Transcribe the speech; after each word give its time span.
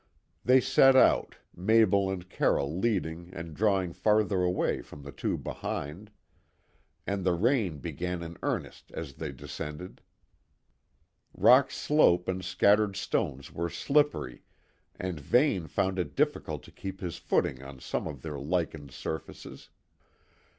They 0.43 0.59
set 0.61 0.95
out, 0.95 1.35
Mabel 1.55 2.09
and 2.09 2.27
Carroll 2.27 2.75
leading 2.79 3.29
and 3.35 3.53
drawing 3.53 3.93
farther 3.93 4.41
away 4.41 4.81
from 4.81 5.03
the 5.03 5.11
two 5.11 5.37
behind; 5.37 6.09
and 7.05 7.23
the 7.23 7.35
rain 7.35 7.77
began 7.77 8.23
in 8.23 8.35
earnest 8.41 8.91
as 8.95 9.13
they 9.13 9.31
descended. 9.31 10.01
Rock 11.37 11.69
slope 11.69 12.27
and 12.27 12.43
scattered 12.43 12.95
stones 12.95 13.53
were 13.53 13.69
slippery, 13.69 14.41
and 14.95 15.19
Vane 15.19 15.67
found 15.67 15.99
it 15.99 16.15
difficult 16.15 16.63
to 16.63 16.71
keep 16.71 16.99
his 16.99 17.17
footing 17.19 17.61
on 17.61 17.79
some 17.79 18.07
of 18.07 18.23
their 18.23 18.39
lichened 18.39 18.89
surfaces. 18.89 19.69